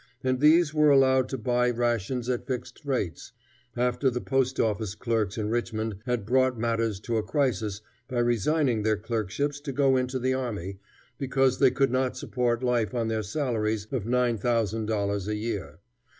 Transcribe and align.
and 0.23 0.39
these 0.39 0.73
were 0.73 0.89
allowed 0.89 1.29
to 1.29 1.37
buy 1.37 1.69
rations 1.69 2.27
at 2.27 2.47
fixed 2.47 2.83
rates, 2.85 3.33
after 3.77 4.09
the 4.09 4.19
post 4.19 4.59
office 4.59 4.95
clerks 4.95 5.37
in 5.37 5.47
Richmond 5.47 5.97
had 6.07 6.25
brought 6.25 6.57
matters 6.57 6.99
to 7.01 7.17
a 7.17 7.21
crisis 7.21 7.81
by 8.07 8.17
resigning 8.17 8.81
their 8.81 8.97
clerkships 8.97 9.59
to 9.59 9.71
go 9.71 9.97
into 9.97 10.17
the 10.17 10.33
army, 10.33 10.79
because 11.19 11.59
they 11.59 11.69
could 11.69 11.91
not 11.91 12.17
support 12.17 12.63
life 12.63 12.95
on 12.95 13.09
their 13.09 13.21
salaries 13.21 13.85
of 13.91 14.07
nine 14.07 14.39
thousand 14.39 14.87
dollars 14.87 15.27
a 15.27 15.35
year. 15.35 15.77